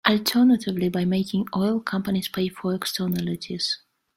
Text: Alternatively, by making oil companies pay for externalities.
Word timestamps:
Alternatively, 0.09 0.89
by 0.89 1.05
making 1.05 1.45
oil 1.55 1.79
companies 1.79 2.27
pay 2.27 2.49
for 2.49 2.73
externalities. 2.73 3.83